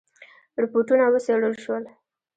رپوټونه 0.61 1.05
وڅېړل 1.09 1.53
شول. 1.63 1.83